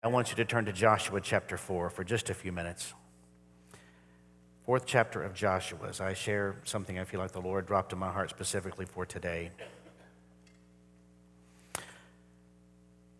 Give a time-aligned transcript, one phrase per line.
[0.00, 2.94] I want you to turn to Joshua chapter 4 for just a few minutes.
[4.64, 7.98] Fourth chapter of Joshua, as I share something I feel like the Lord dropped in
[7.98, 9.50] my heart specifically for today.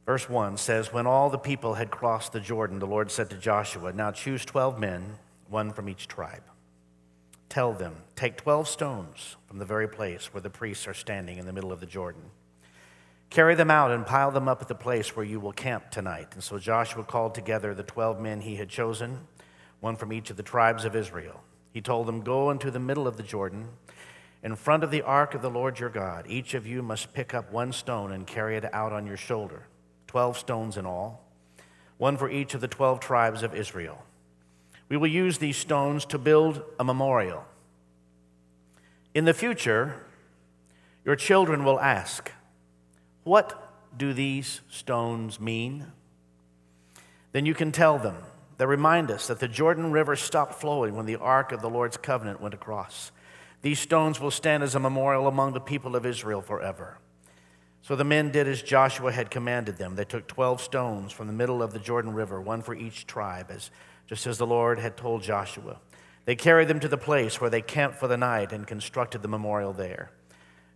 [0.06, 3.36] Verse 1 says, When all the people had crossed the Jordan, the Lord said to
[3.36, 5.18] Joshua, Now choose 12 men,
[5.48, 6.44] one from each tribe.
[7.48, 11.46] Tell them, Take 12 stones from the very place where the priests are standing in
[11.46, 12.30] the middle of the Jordan.
[13.30, 16.28] Carry them out and pile them up at the place where you will camp tonight.
[16.32, 19.26] And so Joshua called together the 12 men he had chosen,
[19.80, 21.42] one from each of the tribes of Israel.
[21.72, 23.68] He told them, Go into the middle of the Jordan,
[24.42, 26.24] in front of the ark of the Lord your God.
[26.28, 29.66] Each of you must pick up one stone and carry it out on your shoulder,
[30.06, 31.24] 12 stones in all,
[31.98, 34.04] one for each of the 12 tribes of Israel.
[34.88, 37.44] We will use these stones to build a memorial.
[39.14, 40.06] In the future,
[41.04, 42.32] your children will ask,
[43.28, 45.92] what do these stones mean?
[47.32, 48.16] Then you can tell them.
[48.56, 51.96] They remind us that the Jordan River stopped flowing when the Ark of the Lord's
[51.96, 53.12] covenant went across.
[53.62, 56.98] These stones will stand as a memorial among the people of Israel forever.
[57.82, 59.94] So the men did as Joshua had commanded them.
[59.94, 63.50] They took 12 stones from the middle of the Jordan River, one for each tribe,
[63.50, 63.70] as,
[64.06, 65.78] just as the Lord had told Joshua.
[66.24, 69.28] They carried them to the place where they camped for the night and constructed the
[69.28, 70.10] memorial there.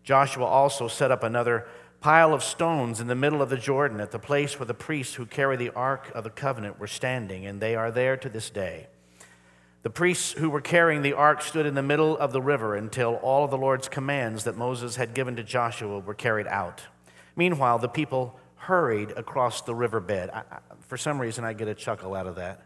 [0.04, 1.66] Joshua also set up another
[2.02, 5.14] pile of stones in the middle of the Jordan at the place where the priests
[5.14, 8.50] who carry the Ark of the Covenant were standing, and they are there to this
[8.50, 8.88] day.
[9.82, 13.16] The priests who were carrying the ark stood in the middle of the river until
[13.16, 16.82] all of the Lord's commands that Moses had given to Joshua were carried out.
[17.34, 20.30] Meanwhile, the people hurried across the riverbed.
[20.30, 20.44] I,
[20.86, 22.62] for some reason, I get a chuckle out of that.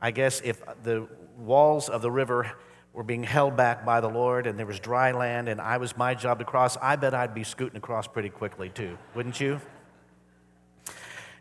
[0.00, 1.06] I guess if the
[1.38, 2.50] walls of the river
[2.92, 5.96] were being held back by the Lord and there was dry land and I was
[5.96, 9.60] my job to cross, I bet I'd be scooting across pretty quickly too, wouldn't you?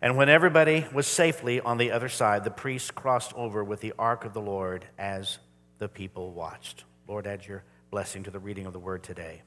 [0.02, 3.93] And when everybody was safely on the other side, the priests crossed over with the
[3.99, 5.38] ark of the Lord as
[5.77, 6.85] the people watched.
[7.08, 9.43] Lord, add your blessing to the reading of the word today.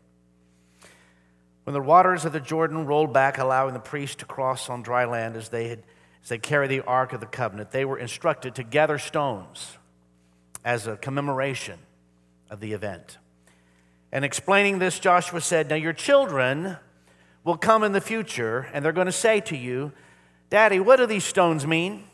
[1.64, 5.06] When the waters of the Jordan rolled back, allowing the priests to cross on dry
[5.06, 5.82] land as they, had,
[6.22, 9.78] as they carried the ark of the covenant, they were instructed to gather stones
[10.64, 11.78] as a commemoration
[12.50, 13.18] of the event.
[14.12, 16.76] And explaining this, Joshua said, Now your children
[17.42, 19.92] will come in the future and they're going to say to you,
[20.50, 22.04] Daddy, what do these stones mean?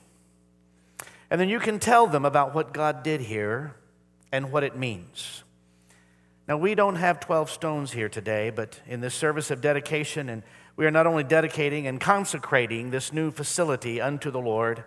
[1.31, 3.75] And then you can tell them about what God did here
[4.33, 5.45] and what it means.
[6.49, 10.43] Now, we don't have 12 stones here today, but in this service of dedication, and
[10.75, 14.83] we are not only dedicating and consecrating this new facility unto the Lord,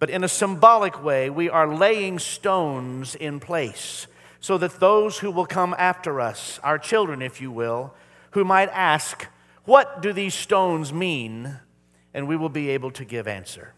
[0.00, 4.08] but in a symbolic way, we are laying stones in place
[4.40, 7.94] so that those who will come after us, our children, if you will,
[8.32, 9.26] who might ask,
[9.64, 11.60] What do these stones mean?
[12.12, 13.72] and we will be able to give answer.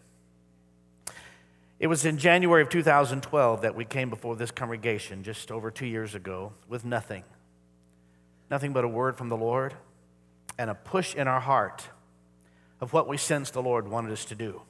[1.79, 5.85] It was in January of 2012 that we came before this congregation just over two
[5.85, 7.23] years ago with nothing.
[8.49, 9.73] Nothing but a word from the Lord
[10.57, 11.87] and a push in our heart
[12.79, 14.61] of what we sensed the Lord wanted us to do.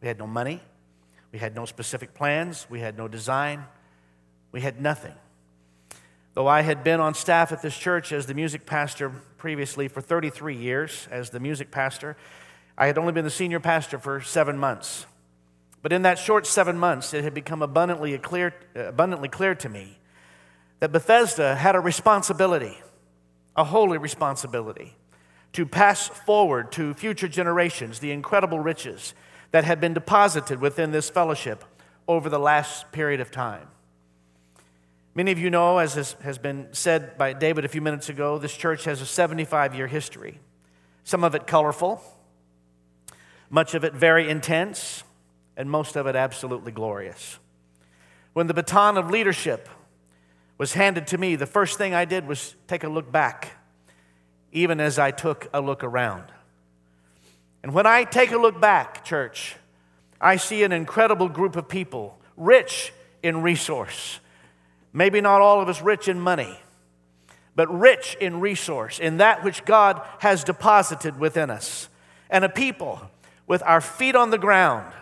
[0.00, 0.60] We had no money,
[1.32, 3.64] we had no specific plans, we had no design,
[4.52, 5.14] we had nothing.
[6.34, 10.00] Though I had been on staff at this church as the music pastor previously for
[10.00, 12.16] 33 years, as the music pastor,
[12.76, 15.06] I had only been the senior pastor for seven months.
[15.80, 19.98] But in that short seven months, it had become abundantly clear, abundantly clear to me
[20.80, 22.80] that Bethesda had a responsibility,
[23.54, 24.96] a holy responsibility,
[25.52, 29.14] to pass forward to future generations the incredible riches
[29.52, 31.64] that had been deposited within this fellowship
[32.08, 33.68] over the last period of time.
[35.16, 38.56] Many of you know, as has been said by David a few minutes ago, this
[38.56, 40.40] church has a 75 year history.
[41.04, 42.02] Some of it colorful,
[43.48, 45.04] much of it very intense,
[45.56, 47.38] and most of it absolutely glorious.
[48.32, 49.68] When the baton of leadership
[50.58, 53.52] was handed to me, the first thing I did was take a look back,
[54.50, 56.24] even as I took a look around.
[57.62, 59.54] And when I take a look back, church,
[60.20, 62.92] I see an incredible group of people, rich
[63.22, 64.18] in resource
[64.96, 66.56] Maybe not all of us rich in money,
[67.56, 71.88] but rich in resource, in that which God has deposited within us.
[72.30, 73.00] And a people
[73.48, 74.94] with our feet on the ground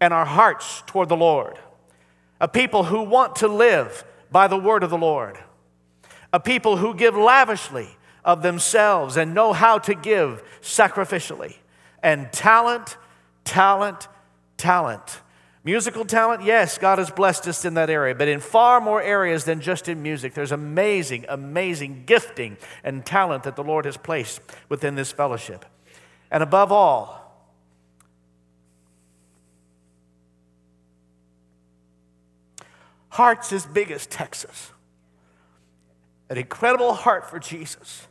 [0.00, 1.58] and our hearts toward the Lord.
[2.40, 5.36] A people who want to live by the word of the Lord.
[6.32, 7.88] A people who give lavishly
[8.24, 11.56] of themselves and know how to give sacrificially.
[12.00, 12.96] And talent,
[13.44, 14.06] talent,
[14.56, 15.20] talent
[15.66, 19.42] Musical talent, yes, God has blessed us in that area, but in far more areas
[19.42, 24.40] than just in music, there's amazing, amazing gifting and talent that the Lord has placed
[24.68, 25.64] within this fellowship.
[26.30, 27.36] And above all,
[33.08, 34.70] hearts as big as Texas,
[36.30, 38.06] an incredible heart for Jesus,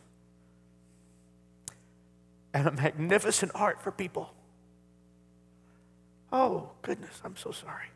[2.53, 4.34] and a magnificent heart for people.
[6.31, 7.87] Oh, goodness, I'm so sorry.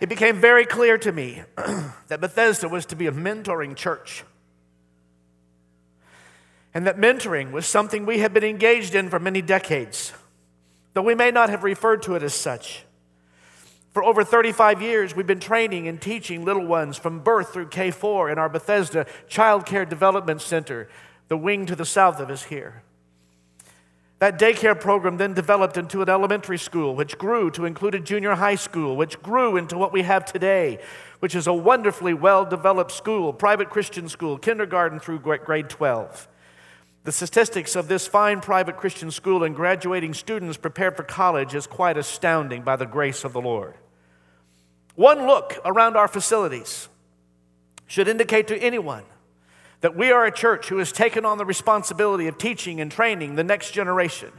[0.00, 1.42] It became very clear to me
[2.08, 4.24] that Bethesda was to be a mentoring church.
[6.74, 10.12] And that mentoring was something we had been engaged in for many decades,
[10.92, 12.84] though we may not have referred to it as such.
[13.92, 17.90] For over 35 years, we've been training and teaching little ones from birth through K
[17.90, 20.90] 4 in our Bethesda Child Care Development Center,
[21.28, 22.82] the wing to the south of us here.
[24.18, 28.34] That daycare program then developed into an elementary school, which grew to include a junior
[28.34, 30.78] high school, which grew into what we have today,
[31.18, 36.28] which is a wonderfully well developed school, private Christian school, kindergarten through grade 12.
[37.04, 41.66] The statistics of this fine private Christian school and graduating students prepared for college is
[41.66, 43.74] quite astounding by the grace of the Lord.
[44.94, 46.88] One look around our facilities
[47.86, 49.04] should indicate to anyone
[49.86, 53.36] that we are a church who has taken on the responsibility of teaching and training
[53.36, 54.32] the next generation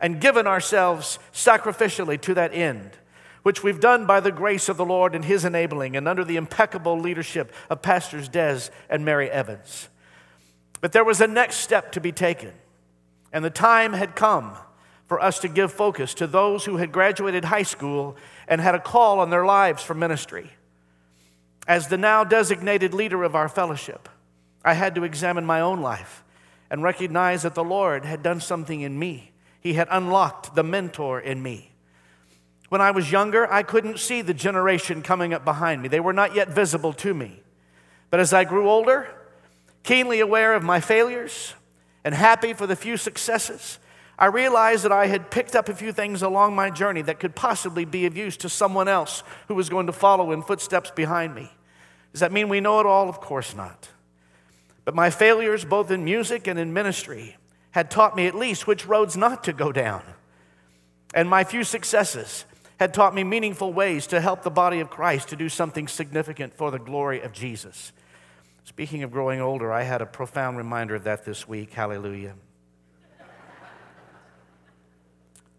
[0.00, 2.92] and given ourselves sacrificially to that end,
[3.42, 6.36] which we've done by the grace of the Lord and His enabling and under the
[6.36, 9.90] impeccable leadership of Pastors Des and Mary Evans.
[10.80, 12.54] But there was a next step to be taken,
[13.30, 14.56] and the time had come
[15.06, 18.16] for us to give focus to those who had graduated high school
[18.48, 20.48] and had a call on their lives for ministry.
[21.66, 24.08] As the now designated leader of our fellowship,
[24.68, 26.22] I had to examine my own life
[26.68, 29.32] and recognize that the Lord had done something in me.
[29.62, 31.72] He had unlocked the mentor in me.
[32.68, 36.12] When I was younger, I couldn't see the generation coming up behind me, they were
[36.12, 37.42] not yet visible to me.
[38.10, 39.08] But as I grew older,
[39.84, 41.54] keenly aware of my failures
[42.04, 43.78] and happy for the few successes,
[44.18, 47.34] I realized that I had picked up a few things along my journey that could
[47.34, 51.34] possibly be of use to someone else who was going to follow in footsteps behind
[51.34, 51.50] me.
[52.12, 53.08] Does that mean we know it all?
[53.08, 53.88] Of course not.
[54.88, 57.36] But my failures, both in music and in ministry,
[57.72, 60.02] had taught me at least which roads not to go down.
[61.12, 62.46] And my few successes
[62.80, 66.54] had taught me meaningful ways to help the body of Christ to do something significant
[66.54, 67.92] for the glory of Jesus.
[68.64, 71.74] Speaking of growing older, I had a profound reminder of that this week.
[71.74, 72.32] Hallelujah.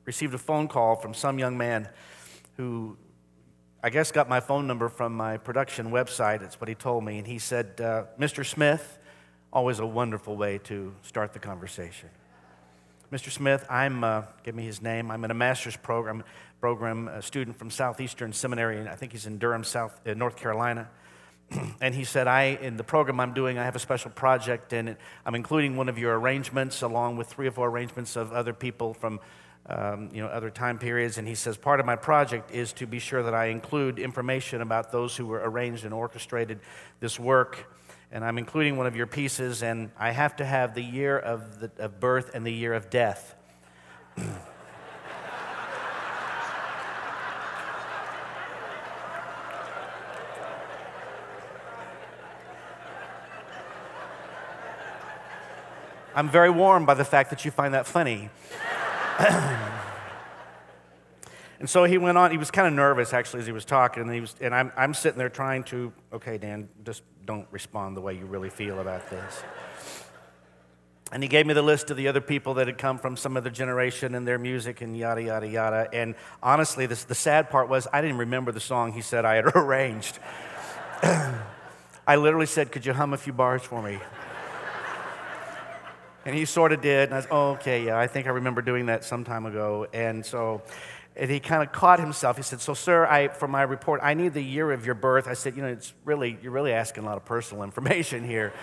[0.05, 1.87] Received a phone call from some young man
[2.57, 2.97] who
[3.83, 6.41] I guess got my phone number from my production website.
[6.41, 7.19] It's what he told me.
[7.19, 8.43] And he said, uh, Mr.
[8.43, 8.97] Smith,
[9.51, 12.09] Always a wonderful way to start the conversation.
[13.11, 13.31] Mr.
[13.31, 16.23] Smith, I'm, uh, give me his name, I'm in a master's program,
[16.61, 20.35] program a student from Southeastern Seminary, and I think he's in Durham, South, uh, North
[20.35, 20.87] Carolina.
[21.81, 24.95] and he said, I, in the program I'm doing, I have a special project, and
[25.25, 28.93] I'm including one of your arrangements along with three or four arrangements of other people
[28.93, 29.19] from
[29.65, 31.17] um, you know, other time periods.
[31.17, 34.61] And he says, part of my project is to be sure that I include information
[34.61, 36.59] about those who were arranged and orchestrated
[36.99, 37.67] this work
[38.11, 41.59] and I'm including one of your pieces, and I have to have the year of,
[41.59, 43.35] the, of birth and the year of death.
[56.15, 58.29] I'm very warmed by the fact that you find that funny.
[61.59, 62.31] and so he went on.
[62.31, 64.03] He was kind of nervous, actually, as he was talking.
[64.03, 67.97] And, he was, and I'm, I'm sitting there trying to, okay, Dan, just don't respond
[67.97, 69.43] the way you really feel about this.
[71.11, 73.35] And he gave me the list of the other people that had come from some
[73.35, 75.89] other generation and their music and yada, yada, yada.
[75.91, 79.35] And honestly, this, the sad part was I didn't remember the song he said I
[79.35, 80.19] had arranged.
[81.03, 83.99] I literally said, Could you hum a few bars for me?
[86.25, 87.05] and he sort of did.
[87.05, 89.87] And I was, oh, okay, yeah, I think I remember doing that some time ago.
[89.93, 90.61] And so
[91.19, 92.37] and he kind of caught himself.
[92.37, 95.27] He said, So, sir, I, for my report, I need the year of your birth.
[95.27, 98.53] I said, You know, it's really, you're really asking a lot of personal information here.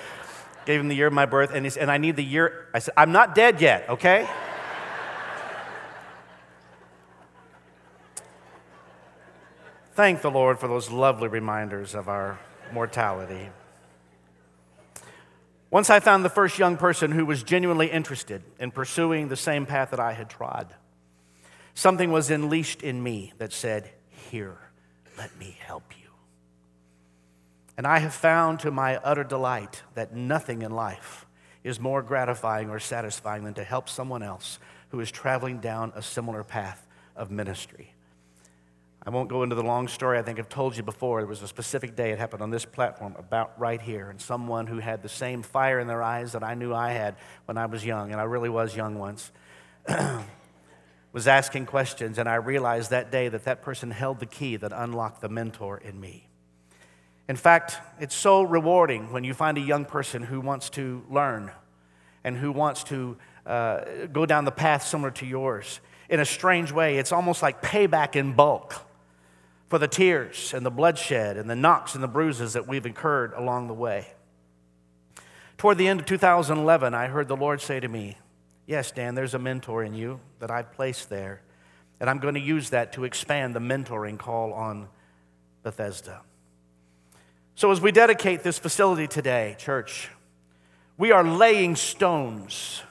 [0.65, 2.67] Gave him the year of my birth, and, he said, and I need the year.
[2.75, 4.27] I said, I'm not dead yet, okay?
[9.95, 12.41] Thank the Lord for those lovely reminders of our
[12.73, 13.51] mortality.
[15.71, 19.67] Once I found the first young person who was genuinely interested in pursuing the same
[19.67, 20.75] path that I had trod.
[21.76, 23.90] Something was unleashed in me that said,
[24.30, 24.56] Here,
[25.18, 26.09] let me help you.
[27.76, 31.26] And I have found to my utter delight that nothing in life
[31.62, 36.00] is more gratifying or satisfying than to help someone else who is traveling down a
[36.00, 37.92] similar path of ministry.
[39.02, 40.18] I won't go into the long story.
[40.18, 41.21] I think I've told you before.
[41.21, 44.66] There was a specific day it happened on this platform, about right here, and someone
[44.66, 47.66] who had the same fire in their eyes that I knew I had when I
[47.66, 49.30] was young, and I really was young once.
[51.16, 54.70] was asking questions, and I realized that day that that person held the key that
[54.70, 56.28] unlocked the mentor in me.
[57.26, 61.50] In fact, it's so rewarding when you find a young person who wants to learn
[62.23, 63.80] and who wants to uh,
[64.12, 65.80] go down the path similar to yours.
[66.11, 68.75] In a strange way, it's almost like payback in bulk
[69.70, 73.32] for the tears and the bloodshed and the knocks and the bruises that we've incurred
[73.32, 74.08] along the way.
[75.56, 78.18] Toward the end of 2011, I heard the Lord say to me,
[78.66, 81.40] Yes, Dan, there's a mentor in you that I've placed there,
[82.00, 84.88] and I'm going to use that to expand the mentoring call on
[85.62, 86.23] Bethesda.
[87.54, 90.11] So, as we dedicate this facility today, church,
[90.99, 92.82] we are laying stones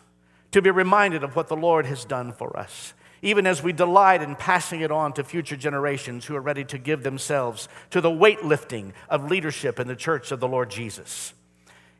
[0.52, 4.22] to be reminded of what the Lord has done for us, even as we delight
[4.22, 8.10] in passing it on to future generations who are ready to give themselves to the
[8.10, 11.34] weightlifting of leadership in the church of the Lord Jesus.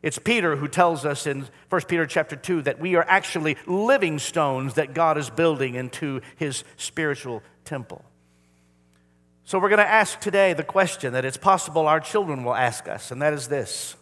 [0.02, 4.18] It's Peter who tells us in 1 Peter chapter 2 that we are actually living
[4.18, 8.04] stones that God is building into his spiritual temple.
[9.44, 12.88] So, we're going to ask today the question that it's possible our children will ask
[12.88, 13.94] us, and that is this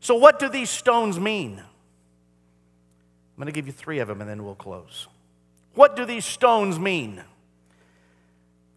[0.00, 1.58] So, what do these stones mean?
[1.58, 5.08] I'm going to give you three of them and then we'll close.
[5.74, 7.22] What do these stones mean?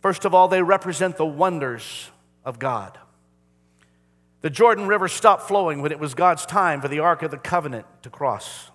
[0.01, 2.09] First of all, they represent the wonders
[2.43, 2.97] of God.
[4.41, 7.37] The Jordan River stopped flowing when it was God's time for the Ark of the
[7.37, 8.71] Covenant to cross.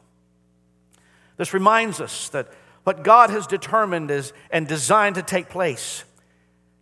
[1.37, 2.49] This reminds us that
[2.85, 6.05] what God has determined is, and designed to take place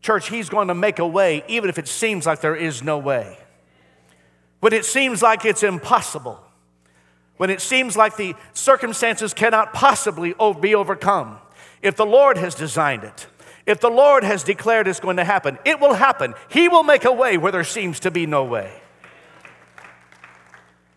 [0.02, 2.98] Church, He's going to make a way even if it seems like there is no
[2.98, 3.38] way.
[4.60, 6.40] When it seems like it's impossible.
[7.36, 11.38] When it seems like the circumstances cannot possibly be overcome.
[11.80, 13.26] If the Lord has designed it,
[13.66, 16.34] if the Lord has declared it's going to happen, it will happen.
[16.48, 18.72] He will make a way where there seems to be no way.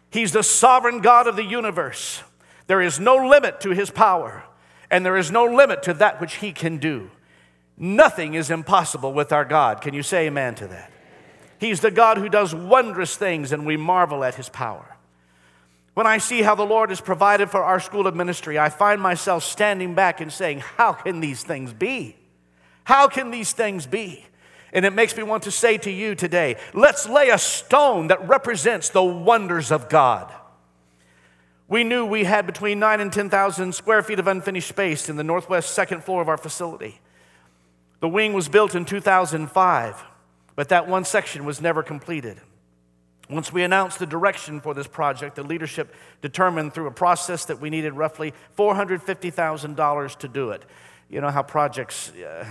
[0.09, 2.23] He's the sovereign God of the universe.
[2.67, 4.43] There is no limit to his power,
[4.89, 7.11] and there is no limit to that which he can do.
[7.77, 9.81] Nothing is impossible with our God.
[9.81, 10.91] Can you say amen to that?
[11.59, 14.95] He's the God who does wondrous things, and we marvel at his power.
[15.93, 19.01] When I see how the Lord has provided for our school of ministry, I find
[19.01, 22.17] myself standing back and saying, How can these things be?
[22.85, 24.25] How can these things be?
[24.71, 28.27] And it makes me want to say to you today, let's lay a stone that
[28.27, 30.33] represents the wonders of God.
[31.67, 35.23] We knew we had between 9 and 10,000 square feet of unfinished space in the
[35.23, 36.99] northwest second floor of our facility.
[38.01, 40.03] The wing was built in 2005,
[40.55, 42.39] but that one section was never completed.
[43.29, 47.59] Once we announced the direction for this project, the leadership determined through a process that
[47.59, 50.63] we needed roughly $450,000 to do it.
[51.09, 52.45] You know how projects uh,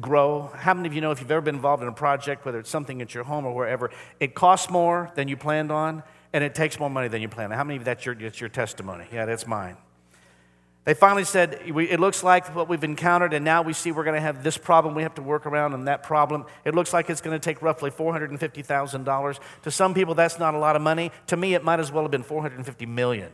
[0.00, 0.50] grow?
[0.54, 2.70] How many of you know if you've ever been involved in a project, whether it's
[2.70, 6.54] something at your home or wherever, it costs more than you planned on and it
[6.54, 7.58] takes more money than you planned on?
[7.58, 9.06] How many of that's your, that's your testimony?
[9.12, 9.76] Yeah, that's mine.
[10.86, 14.14] They finally said, It looks like what we've encountered, and now we see we're going
[14.14, 16.46] to have this problem we have to work around, and that problem.
[16.64, 19.40] It looks like it's going to take roughly $450,000.
[19.62, 21.10] To some people, that's not a lot of money.
[21.26, 23.32] To me, it might as well have been 450 million.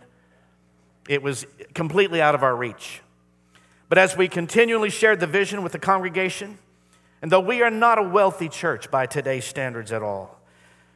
[1.10, 3.02] It was completely out of our reach.
[3.92, 6.56] But as we continually shared the vision with the congregation,
[7.20, 10.40] and though we are not a wealthy church by today's standards at all,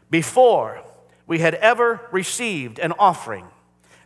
[0.08, 0.82] before
[1.26, 3.44] we had ever received an offering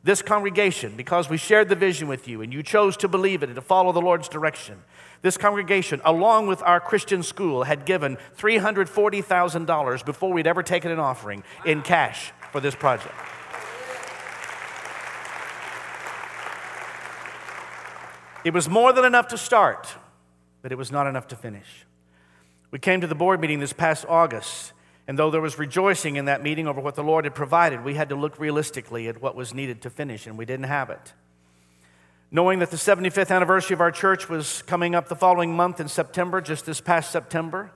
[0.02, 3.48] this congregation, because we shared the vision with you and you chose to believe it
[3.48, 4.82] and to follow the Lord's direction,
[5.22, 10.98] this congregation, along with our Christian school, had given $340,000 before we'd ever taken an
[10.98, 13.14] offering in cash for this project.
[18.44, 19.88] It was more than enough to start,
[20.62, 21.86] but it was not enough to finish.
[22.70, 24.72] We came to the board meeting this past August
[25.10, 27.94] and though there was rejoicing in that meeting over what the Lord had provided, we
[27.94, 31.14] had to look realistically at what was needed to finish, and we didn't have it.
[32.30, 35.88] Knowing that the 75th anniversary of our church was coming up the following month in
[35.88, 37.72] September, just this past September,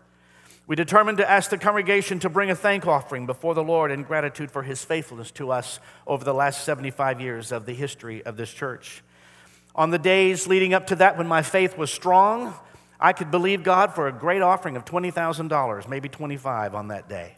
[0.69, 4.05] we determined to ask the congregation to bring a thank offering before the Lord in
[4.05, 8.37] gratitude for his faithfulness to us over the last 75 years of the history of
[8.37, 9.03] this church.
[9.75, 12.55] On the days leading up to that, when my faith was strong,
[13.01, 17.37] I could believe God for a great offering of $20,000, maybe 25 on that day.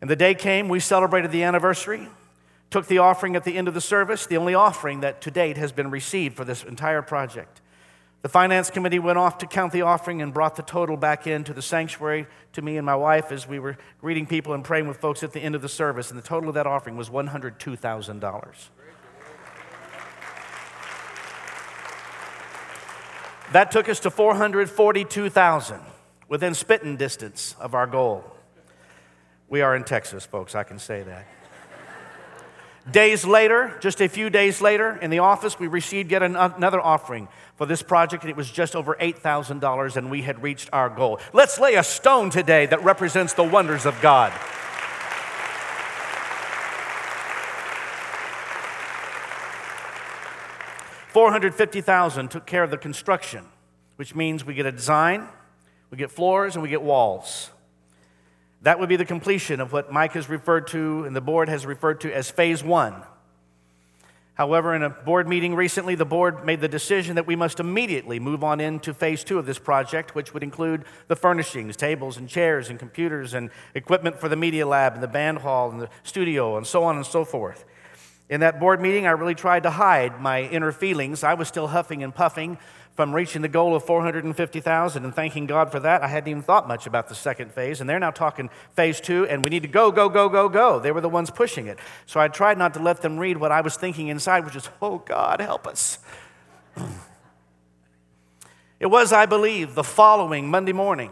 [0.00, 2.08] And the day came, we celebrated the anniversary,
[2.70, 5.56] took the offering at the end of the service, the only offering that to date
[5.56, 7.60] has been received for this entire project.
[8.22, 11.54] The finance committee went off to count the offering and brought the total back into
[11.54, 14.98] the sanctuary to me and my wife as we were greeting people and praying with
[14.98, 16.10] folks at the end of the service.
[16.10, 18.68] And the total of that offering was $102,000.
[23.52, 25.80] That took us to 442,000,
[26.28, 28.24] within spitting distance of our goal.
[29.48, 31.26] We are in Texas, folks, I can say that.
[32.90, 37.28] Days later, just a few days later, in the office, we received yet another offering
[37.56, 41.20] for this project, and it was just over $8,000, and we had reached our goal.
[41.32, 44.32] Let's lay a stone today that represents the wonders of God.
[51.10, 53.44] Four hundred fifty thousand took care of the construction,
[53.96, 55.26] which means we get a design,
[55.90, 57.50] we get floors, and we get walls.
[58.62, 61.66] That would be the completion of what Mike has referred to and the board has
[61.66, 62.94] referred to as phase one.
[64.34, 68.20] However, in a board meeting recently, the board made the decision that we must immediately
[68.20, 72.28] move on into phase two of this project, which would include the furnishings, tables and
[72.28, 75.88] chairs and computers and equipment for the media lab and the band hall and the
[76.04, 77.64] studio and so on and so forth.
[78.30, 81.24] In that board meeting, I really tried to hide my inner feelings.
[81.24, 82.58] I was still huffing and puffing
[82.94, 86.04] from reaching the goal of 450,000 and thanking God for that.
[86.04, 89.26] I hadn't even thought much about the second phase, and they're now talking phase two,
[89.26, 90.78] and we need to go, go, go, go, go.
[90.78, 91.80] They were the ones pushing it.
[92.06, 94.68] So I tried not to let them read what I was thinking inside, which is,
[94.80, 95.98] oh, God, help us.
[98.78, 101.10] it was, I believe, the following Monday morning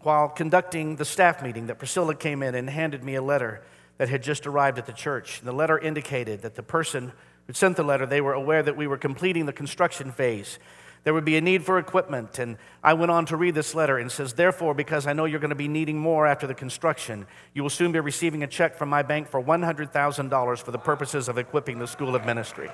[0.00, 3.62] while conducting the staff meeting that Priscilla came in and handed me a letter
[3.98, 5.38] that had just arrived at the church.
[5.38, 7.12] And The letter indicated that the person
[7.46, 10.58] who sent the letter, they were aware that we were completing the construction phase
[11.06, 12.40] there would be a need for equipment.
[12.40, 15.38] And I went on to read this letter and says, Therefore, because I know you're
[15.38, 18.74] going to be needing more after the construction, you will soon be receiving a check
[18.74, 22.68] from my bank for $100,000 for the purposes of equipping the School of Ministry.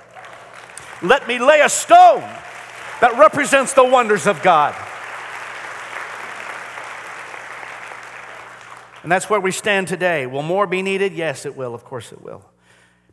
[1.03, 2.21] Let me lay a stone
[3.01, 4.73] that represents the wonders of God.
[9.03, 10.25] And that's where we stand today.
[10.25, 11.13] Will more be needed?
[11.13, 11.75] Yes, it will.
[11.75, 12.43] Of course, it will.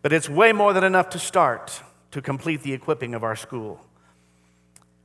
[0.03, 1.83] But it's way more than enough to start
[2.13, 3.81] to complete the equipping of our school.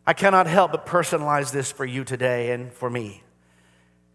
[0.08, 3.24] I cannot help but personalize this for you today and for me.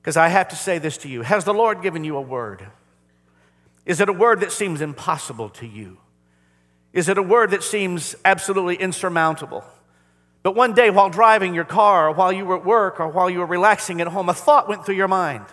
[0.00, 2.67] Because I have to say this to you Has the Lord given you a word?
[3.85, 5.99] Is it a word that seems impossible to you?
[6.93, 9.65] Is it a word that seems absolutely insurmountable?
[10.43, 13.29] But one day while driving your car, or while you were at work, or while
[13.29, 15.44] you were relaxing at home, a thought went through your mind.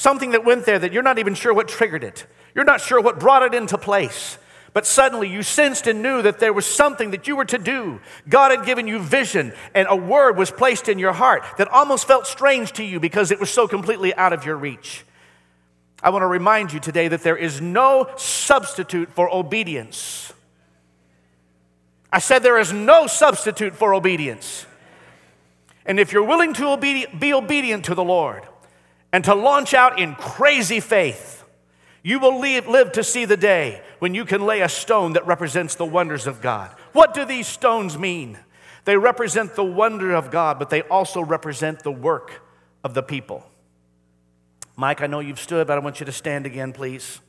[0.00, 2.24] Something that went there that you're not even sure what triggered it.
[2.54, 4.38] You're not sure what brought it into place.
[4.72, 8.00] But suddenly you sensed and knew that there was something that you were to do.
[8.26, 12.06] God had given you vision, and a word was placed in your heart that almost
[12.06, 15.04] felt strange to you because it was so completely out of your reach.
[16.02, 20.32] I want to remind you today that there is no substitute for obedience.
[22.10, 24.64] I said there is no substitute for obedience.
[25.84, 28.44] And if you're willing to be obedient to the Lord
[29.12, 31.44] and to launch out in crazy faith,
[32.02, 35.74] you will live to see the day when you can lay a stone that represents
[35.74, 36.70] the wonders of God.
[36.92, 38.38] What do these stones mean?
[38.84, 42.42] They represent the wonder of God, but they also represent the work
[42.82, 43.44] of the people.
[44.76, 47.20] Mike, I know you've stood, but I want you to stand again, please.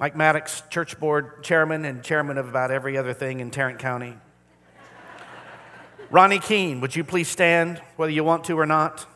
[0.00, 4.14] Mike Maddox, church board chairman and chairman of about every other thing in Tarrant County.
[6.10, 9.06] Ronnie Keene, would you please stand, whether you want to or not?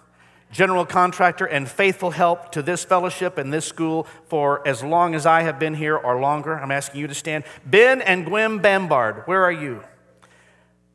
[0.57, 5.27] General contractor and faithful help to this fellowship and this school for as long as
[5.27, 6.59] I have been here or longer.
[6.59, 7.45] I'm asking you to stand.
[7.67, 9.85] Ben and Gwen Bambard, where are you?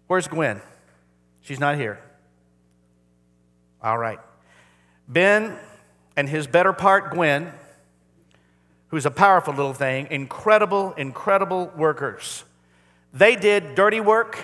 [0.08, 0.62] Where's Gwen?
[1.42, 2.00] She's not here.
[3.84, 4.20] All right.
[5.08, 5.56] Ben
[6.18, 7.52] and his better part, Gwen,
[8.88, 12.44] who's a powerful little thing, incredible, incredible workers.
[13.14, 14.44] They did dirty work.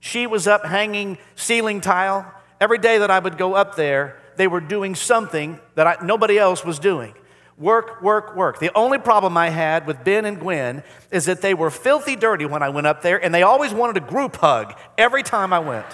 [0.00, 2.30] She was up hanging ceiling tile.
[2.60, 6.38] Every day that I would go up there, they were doing something that I, nobody
[6.38, 7.14] else was doing.
[7.58, 8.58] Work, work, work.
[8.58, 12.46] The only problem I had with Ben and Gwen is that they were filthy dirty
[12.46, 15.58] when I went up there, and they always wanted a group hug every time I
[15.58, 15.86] went.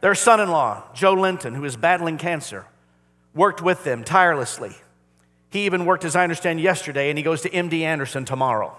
[0.00, 2.66] Their son in law, Joe Linton, who is battling cancer,
[3.34, 4.76] worked with them tirelessly.
[5.50, 8.76] He even worked, as I understand, yesterday, and he goes to MD Anderson tomorrow.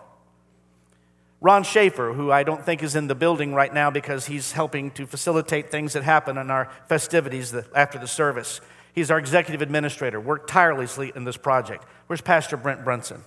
[1.46, 4.90] Ron Schaefer, who I don't think is in the building right now because he's helping
[4.94, 8.62] to facilitate things that happen in our festivities after the service.
[8.96, 11.86] He's our executive administrator, worked tirelessly in this project.
[12.08, 13.24] Where's Pastor Brent Brunson?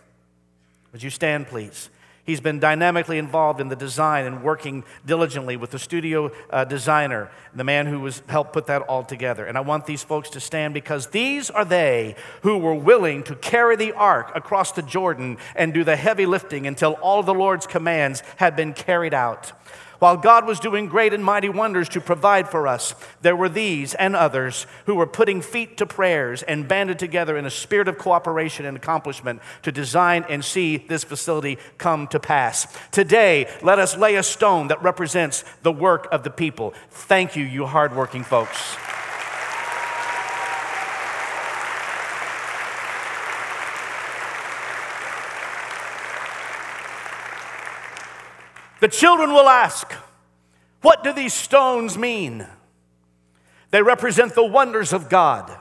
[0.90, 1.90] Would you stand, please?
[2.28, 7.30] He's been dynamically involved in the design and working diligently with the studio uh, designer,
[7.54, 9.46] the man who was helped put that all together.
[9.46, 13.34] And I want these folks to stand because these are they who were willing to
[13.34, 17.66] carry the ark across the Jordan and do the heavy lifting until all the Lord's
[17.66, 19.52] commands had been carried out.
[19.98, 23.94] While God was doing great and mighty wonders to provide for us, there were these
[23.94, 27.98] and others who were putting feet to prayers and banded together in a spirit of
[27.98, 32.66] cooperation and accomplishment to design and see this facility come to pass.
[32.92, 36.74] Today, let us lay a stone that represents the work of the people.
[36.90, 38.76] Thank you, you hardworking folks.
[48.80, 49.92] The children will ask,
[50.82, 52.46] What do these stones mean?
[53.70, 55.56] They represent the wonders of God,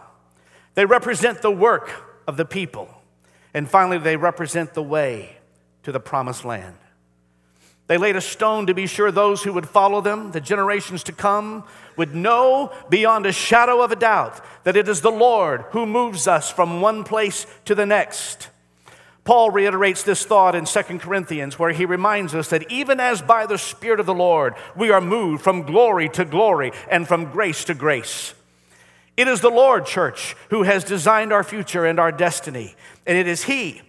[0.75, 1.91] they represent the work
[2.27, 2.89] of the people,
[3.53, 5.37] and finally, they represent the way
[5.83, 6.75] to the promised land.
[7.87, 11.13] They laid a stone to be sure those who would follow them, the generations to
[11.13, 11.63] come,
[11.95, 16.27] would know beyond a shadow of a doubt that it is the Lord who moves
[16.27, 18.49] us from one place to the next.
[19.27, 23.45] Paul reiterates this thought in 2 Corinthians, where he reminds us that even as by
[23.45, 27.65] the Spirit of the Lord we are moved from glory to glory and from grace
[27.65, 28.33] to grace.
[29.17, 32.73] It is the Lord, church, who has designed our future and our destiny,
[33.05, 33.81] and it is He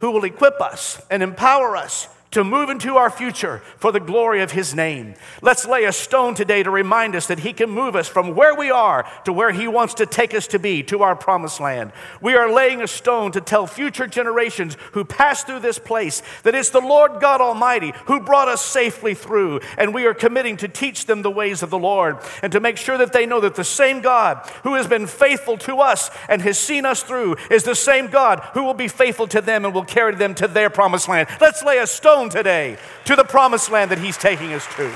[0.00, 4.42] who will equip us and empower us to move into our future for the glory
[4.42, 5.14] of His name.
[5.40, 8.56] Let's lay a stone today to remind us that He can move us from where
[8.56, 11.92] we are to where He wants to take us to be, to our promised land.
[12.20, 16.56] We are laying a stone to tell future generations who pass through this place that
[16.56, 20.68] it's the Lord God Almighty who brought us safely through, and we are committing to
[20.68, 23.54] teach them the ways of the Lord and to make sure that they know that
[23.54, 27.62] the same God who has been faithful to us and has seen us through is
[27.62, 30.68] the same God who will be faithful to them and will carry them to their
[30.68, 31.28] promised land.
[31.40, 34.90] Let's lay a stone today to the promised land that He's taking us to.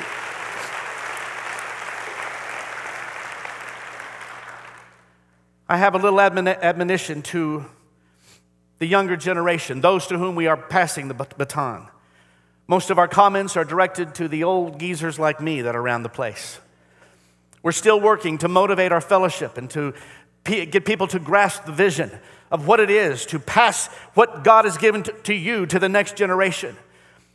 [5.68, 7.66] I have a little admonition to
[8.78, 11.88] the younger generation, those to whom we are passing the baton.
[12.66, 16.04] Most of our comments are directed to the old geezers like me that are around
[16.04, 16.58] the place.
[17.62, 19.94] We're still working to motivate our fellowship and to
[20.44, 22.10] get people to grasp the vision
[22.50, 26.16] of what it is to pass what God has given to, you to the next
[26.16, 26.76] generation.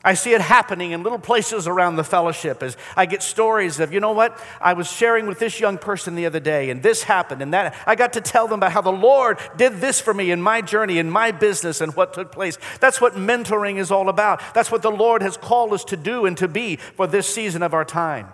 [0.05, 3.93] I see it happening in little places around the fellowship as I get stories of,
[3.93, 7.03] you know what, I was sharing with this young person the other day, and this
[7.03, 7.73] happened, and that.
[7.87, 10.59] I got to tell them about how the Lord did this for me in my
[10.59, 12.57] journey, in my business, and what took place.
[12.81, 14.41] That's what mentoring is all about.
[14.53, 17.63] That's what the Lord has called us to do and to be for this season
[17.63, 18.27] of our time.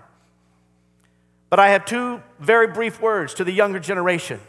[1.51, 4.39] But I have two very brief words to the younger generation.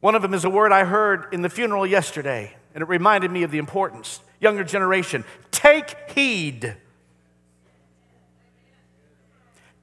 [0.00, 3.30] One of them is a word I heard in the funeral yesterday, and it reminded
[3.30, 6.76] me of the importance younger generation, take heed.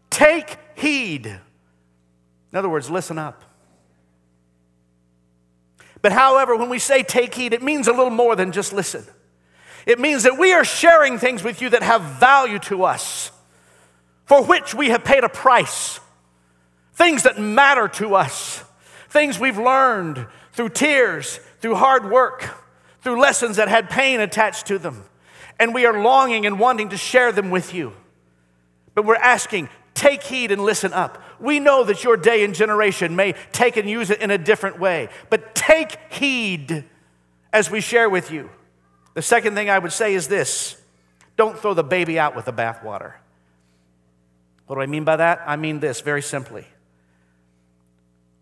[0.10, 1.26] Take heed.
[1.26, 3.44] In other words, listen up.
[6.02, 9.06] But however, when we say take heed, it means a little more than just listen.
[9.86, 13.32] It means that we are sharing things with you that have value to us,
[14.26, 16.00] for which we have paid a price,
[16.94, 18.64] things that matter to us,
[19.10, 22.65] things we've learned through tears, through hard work
[23.06, 25.06] through lessons that had pain attached to them.
[25.60, 27.94] And we are longing and wanting to share them with you.
[28.96, 31.22] But we're asking, take heed and listen up.
[31.40, 34.80] We know that your day and generation may take and use it in a different
[34.80, 36.84] way, but take heed
[37.54, 38.50] as we share with you.
[39.14, 40.76] The second thing I would say is this
[41.38, 43.14] don't throw the baby out with the bathwater.
[44.66, 45.44] What do I mean by that?
[45.46, 46.66] I mean this very simply.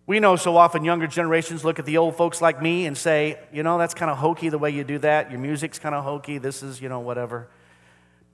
[0.05, 3.39] We know so often younger generations look at the old folks like me and say,
[3.53, 5.31] you know, that's kind of hokey the way you do that.
[5.31, 6.39] Your music's kind of hokey.
[6.39, 7.47] This is, you know, whatever.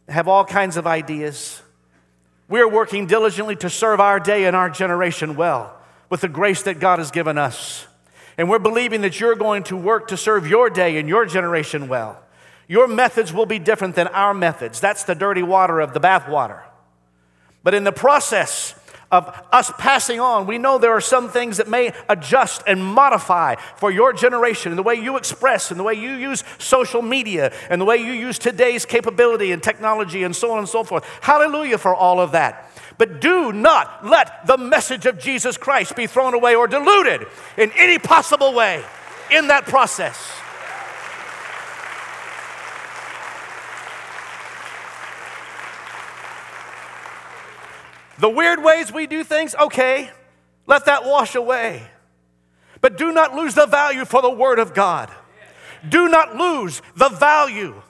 [0.08, 1.62] Have all kinds of ideas.
[2.48, 5.76] We're working diligently to serve our day and our generation well
[6.10, 7.86] with the grace that God has given us.
[8.36, 11.88] And we're believing that you're going to work to serve your day and your generation
[11.88, 12.20] well.
[12.68, 14.80] Your methods will be different than our methods.
[14.80, 16.62] That's the dirty water of the bathwater.
[17.64, 18.74] But in the process,
[19.12, 23.56] of us passing on, we know there are some things that may adjust and modify
[23.78, 27.52] for your generation and the way you express and the way you use social media
[27.70, 31.04] and the way you use today's capability and technology and so on and so forth.
[31.22, 32.72] Hallelujah for all of that.
[32.98, 37.26] But do not let the message of Jesus Christ be thrown away or diluted
[37.58, 38.84] in any possible way
[39.32, 40.20] in that process.
[48.20, 50.10] The weird ways we do things, okay,
[50.68, 51.84] let that wash away.
[52.82, 55.12] But do not lose the value for the Word of God.
[55.88, 57.82] Do not lose the value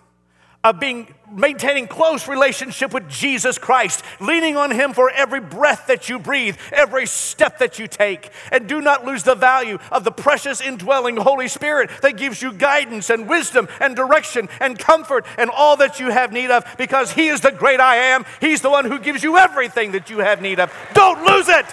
[0.64, 6.10] of being maintaining close relationship with Jesus Christ, leaning on him for every breath that
[6.10, 10.12] you breathe, every step that you take, and do not lose the value of the
[10.12, 15.50] precious indwelling Holy Spirit that gives you guidance and wisdom and direction and comfort and
[15.50, 18.26] all that you have need of because he is the great I am.
[18.42, 20.74] He's the one who gives you everything that you have need of.
[20.94, 21.66] Don't lose it.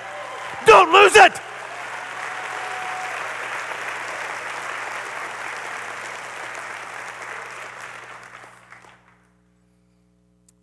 [0.67, 1.33] Don't lose it.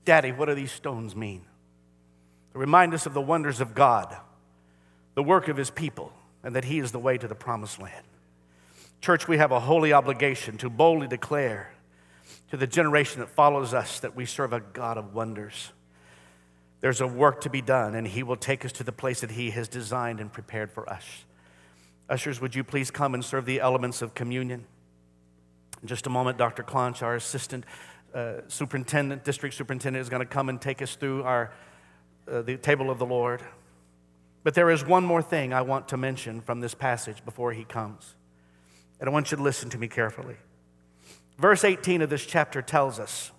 [0.05, 1.43] Daddy, what do these stones mean?
[2.53, 4.15] They remind us of the wonders of God,
[5.15, 6.11] the work of His people,
[6.43, 8.05] and that He is the way to the promised land.
[9.01, 11.71] Church, we have a holy obligation to boldly declare
[12.51, 15.71] to the generation that follows us that we serve a God of wonders.
[16.81, 19.31] There's a work to be done, and He will take us to the place that
[19.31, 21.25] He has designed and prepared for us.
[22.09, 24.65] Ushers, would you please come and serve the elements of communion?
[25.81, 26.63] In just a moment, Dr.
[26.63, 27.65] Clonch, our assistant
[28.13, 31.51] uh, superintendent, district superintendent, is going to come and take us through our,
[32.31, 33.41] uh, the table of the Lord.
[34.43, 37.63] But there is one more thing I want to mention from this passage before he
[37.63, 38.15] comes.
[38.99, 40.35] And I want you to listen to me carefully.
[41.37, 43.31] Verse 18 of this chapter tells us,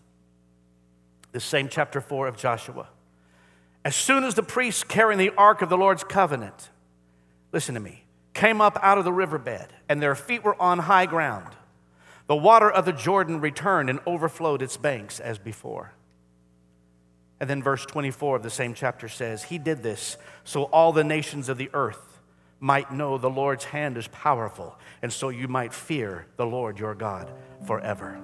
[1.32, 2.88] this same chapter 4 of Joshua,
[3.84, 6.70] as soon as the priests carrying the ark of the Lord's covenant,
[7.52, 11.06] listen to me, came up out of the riverbed and their feet were on high
[11.06, 11.54] ground,
[12.26, 15.92] the water of the Jordan returned and overflowed its banks as before.
[17.40, 21.04] And then verse 24 of the same chapter says, He did this so all the
[21.04, 22.20] nations of the earth
[22.60, 26.94] might know the Lord's hand is powerful, and so you might fear the Lord your
[26.94, 27.30] God
[27.66, 28.18] forever.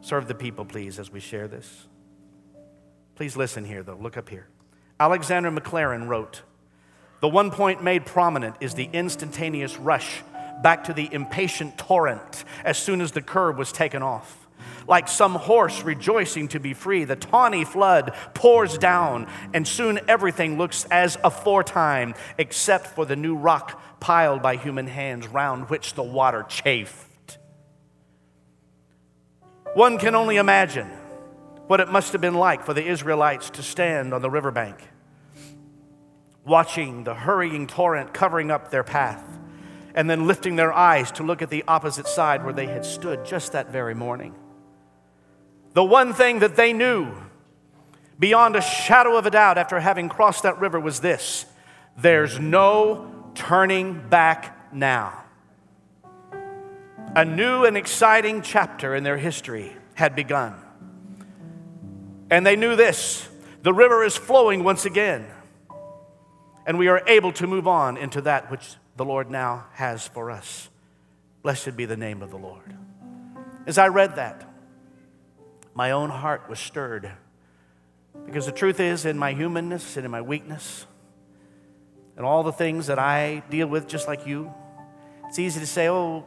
[0.00, 1.88] Serve the people, please, as we share this.
[3.16, 3.96] Please listen here, though.
[3.96, 4.48] Look up here.
[5.00, 6.42] Alexander Maclaren wrote
[7.20, 10.22] The one point made prominent is the instantaneous rush
[10.62, 14.42] back to the impatient torrent as soon as the curb was taken off.
[14.86, 20.58] Like some horse rejoicing to be free, the tawny flood pours down, and soon everything
[20.58, 26.02] looks as aforetime, except for the new rock piled by human hands round which the
[26.02, 27.38] water chafed.
[29.74, 30.88] One can only imagine
[31.66, 34.76] what it must have been like for the Israelites to stand on the riverbank,
[36.44, 39.24] watching the hurrying torrent covering up their path,
[39.94, 43.24] and then lifting their eyes to look at the opposite side where they had stood
[43.24, 44.34] just that very morning.
[45.74, 47.12] The one thing that they knew
[48.18, 51.46] beyond a shadow of a doubt after having crossed that river was this
[51.96, 55.24] there's no turning back now.
[57.14, 60.54] A new and exciting chapter in their history had begun.
[62.30, 63.28] And they knew this
[63.62, 65.26] the river is flowing once again.
[66.66, 70.30] And we are able to move on into that which the Lord now has for
[70.30, 70.70] us.
[71.42, 72.72] Blessed be the name of the Lord.
[73.66, 74.48] As I read that,
[75.74, 77.10] my own heart was stirred.
[78.24, 80.86] Because the truth is, in my humanness and in my weakness,
[82.16, 84.54] and all the things that I deal with just like you,
[85.26, 86.24] it's easy to say, oh,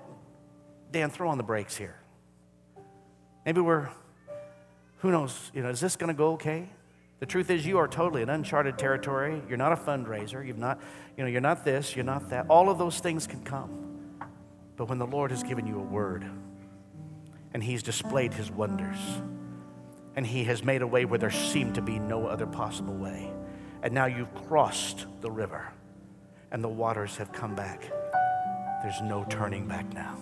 [0.92, 1.96] Dan, throw on the brakes here.
[3.46, 3.88] Maybe we're,
[4.98, 6.68] who knows, you know, is this going to go okay?
[7.20, 9.42] The truth is, you are totally in uncharted territory.
[9.48, 10.46] You're not a fundraiser.
[10.46, 10.82] You've not,
[11.18, 12.46] you know, you're not this, you're not that.
[12.50, 14.18] All of those things can come.
[14.76, 16.26] But when the Lord has given you a word
[17.54, 18.98] and He's displayed His wonders,
[20.18, 23.32] and He has made a way where there seemed to be no other possible way.
[23.82, 25.72] And now you've crossed the river
[26.52, 27.90] and the waters have come back.
[28.82, 30.18] There's no turning back now.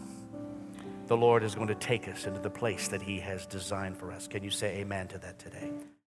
[1.08, 4.12] The Lord is going to take us into the place that He has designed for
[4.12, 4.28] us.
[4.28, 5.72] Can you say amen to that today?